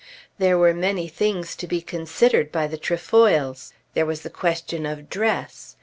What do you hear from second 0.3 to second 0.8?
There were